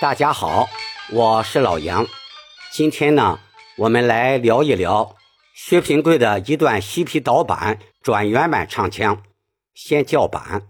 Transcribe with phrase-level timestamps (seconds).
[0.00, 0.68] 大家好，
[1.12, 2.06] 我是老杨。
[2.72, 3.38] 今天呢，
[3.78, 5.14] 我们来聊一聊
[5.54, 9.22] 薛平贵的一段西皮导板转原版唱腔，
[9.72, 10.66] 先叫板。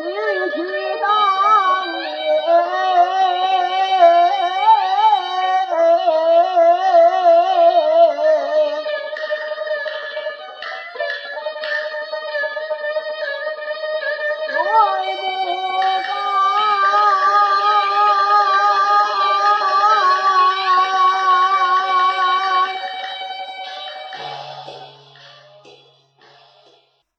[0.00, 0.04] 一
[0.50, 0.56] 去
[1.00, 1.17] 当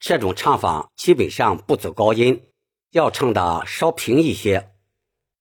[0.01, 2.49] 这种唱法基本上不走高音，
[2.89, 4.71] 要唱的稍平一些；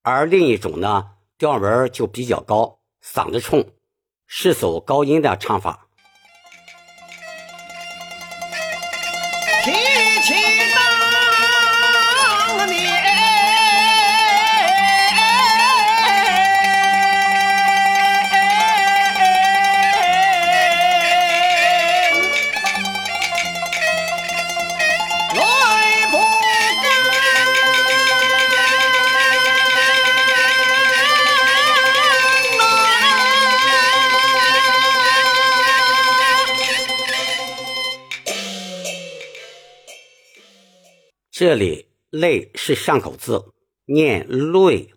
[0.03, 3.65] 而另一种呢，调门就比较高，嗓子冲，
[4.27, 5.89] 是走高音的唱法。
[9.65, 9.73] 提
[10.21, 10.35] 起
[10.75, 11.08] 当
[41.39, 43.53] 这里“泪”是上口字，
[43.85, 44.93] 念“泪”。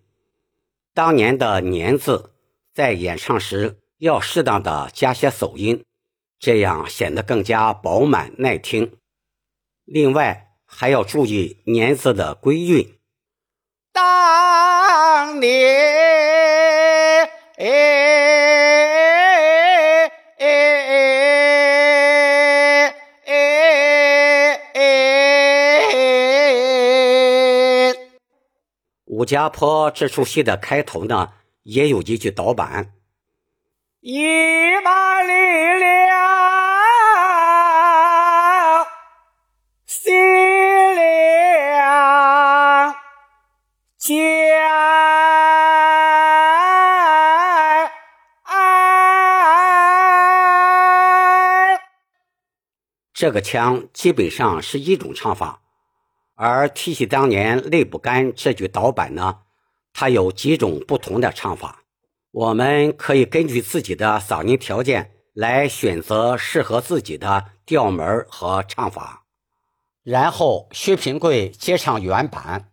[0.91, 2.31] 当年的“年”字，
[2.73, 5.85] 在演唱时要适当的加些走音，
[6.39, 8.97] 这样显得更加饱满耐听。
[9.85, 12.97] 另外，还要注意“年”字的归韵。
[13.93, 17.29] 当年，
[29.21, 32.93] 武家坡这出戏的开头呢，也有一句导板。
[33.99, 34.19] 一
[34.83, 35.31] 把力
[35.77, 36.17] 量，
[39.85, 40.11] 心
[40.95, 42.95] 量
[43.95, 44.49] 坚。
[53.13, 55.60] 这个腔基本上是一种唱法，
[56.43, 59.41] 而提起当年泪不干这句导板呢，
[59.93, 61.83] 它有几种不同的唱法。
[62.31, 69.25] 我们可以根据自己的嗓音条件来选择适合自己的调门和唱法。
[70.01, 72.70] 然后薛平贵接唱原版。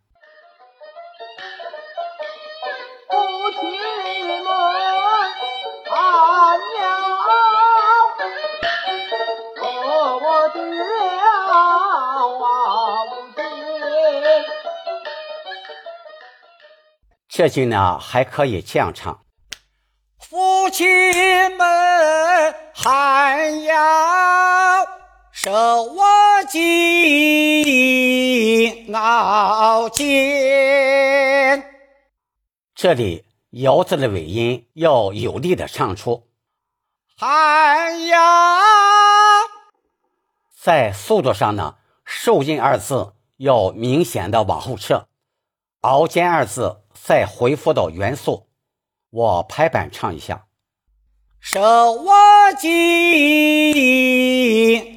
[17.39, 19.23] 这句呢还可以这样唱：
[20.19, 20.83] 夫妻
[21.57, 24.85] 们还要
[25.31, 26.03] 受我
[26.51, 27.63] 敬
[28.93, 31.63] 傲肩。
[32.75, 33.23] 这里
[33.63, 36.27] “摇”字的尾音要有力的唱出，
[37.17, 38.19] 还要。
[40.61, 45.07] 在速度上呢，“受音”二字要明显的往后撤
[45.81, 48.47] ，“熬煎”二字再回复到原速。
[49.11, 50.45] 我拍板唱一下。
[51.39, 52.13] 手握
[52.59, 52.71] 紧，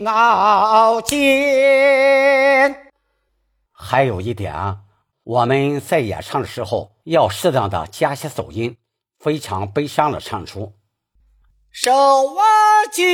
[0.07, 2.77] 熬煎。
[3.71, 4.81] 还有一点啊，
[5.23, 8.77] 我们在演唱的时候要适当的加些走音，
[9.21, 10.75] 非常悲伤的唱出。
[11.71, 12.43] 手握
[12.91, 13.05] 紧，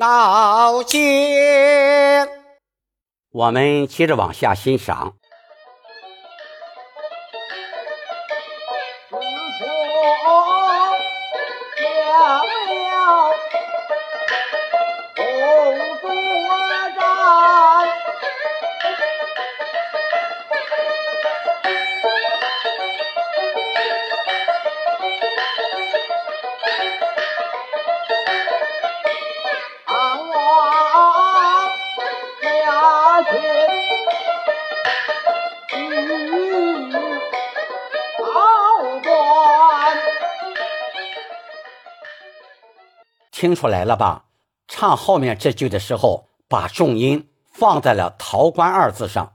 [0.00, 2.28] 熬煎。
[3.32, 5.16] 我们接着往下欣赏。
[9.60, 9.68] 红
[16.00, 16.08] 作
[16.96, 17.04] 战，
[43.40, 44.26] 听出来了吧？
[44.68, 49.32] 唱后面这句的时候，把重音放在了“陶官”二字上。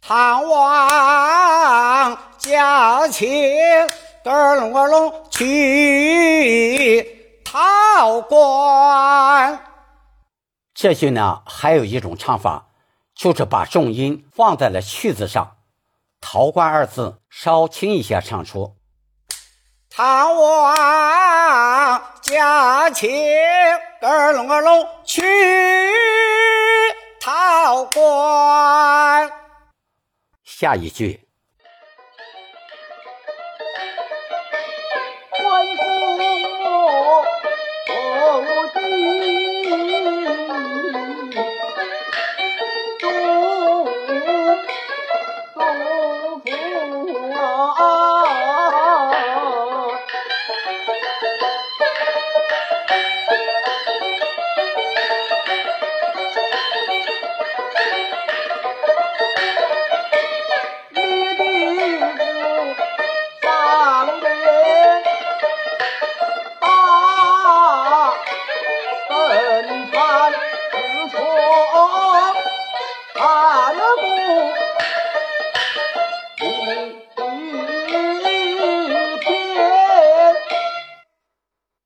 [0.00, 3.28] 唐王驾起
[4.24, 9.62] 儿龙儿龙去陶关。
[10.74, 12.70] 这句呢，还有一种唱法，
[13.14, 15.58] 就是把重音放在了“去”字上
[16.20, 18.79] ，“陶关”二字稍轻一些唱出。
[19.92, 23.08] 唐王驾起
[24.00, 25.20] 儿龙二龙去
[27.20, 29.30] 陶关。
[30.44, 31.28] 下一句，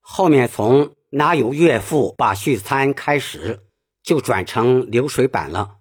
[0.00, 3.64] 后面从“哪有岳父把续餐”开始，
[4.02, 5.78] 就转成流水版了。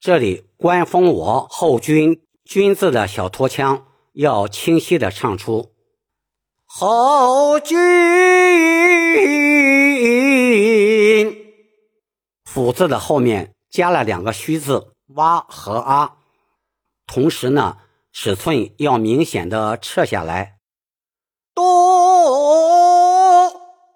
[0.00, 5.72] 这里“官封我后军军”字的小拖腔要清晰的唱出。
[6.66, 7.78] 后君
[12.44, 16.18] 府字的后面加了两个虚字“哇”和“啊”，
[17.08, 17.78] 同时呢，
[18.12, 20.58] 尺寸要明显的撤下来。
[21.54, 21.62] 杜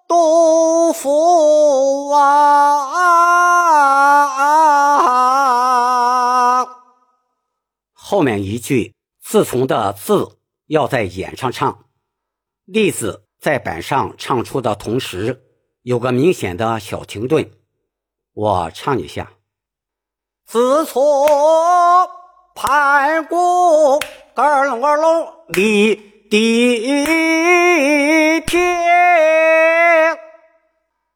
[0.07, 2.25] 杜甫啊，
[7.93, 11.85] 后面一句自从的字要在眼上唱，
[12.65, 15.43] 例子在板上唱出的同时，
[15.83, 17.51] 有个明显的小停顿。
[18.33, 19.33] 我唱一下。
[20.49, 21.27] 自从
[22.55, 23.99] 盘古
[24.33, 25.93] 儿龙儿龙立
[26.29, 27.03] 地
[28.45, 30.17] 天。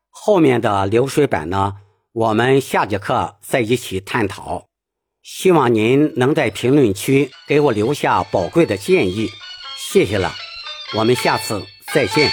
[0.09, 1.75] 后面的流水版呢，
[2.11, 4.65] 我们下节课再一起探讨。
[5.23, 9.29] 希望您能在评论区给我留下宝贵的建议，
[9.77, 10.33] 谢谢了，
[10.97, 11.63] 我们下次
[11.93, 12.29] 再见。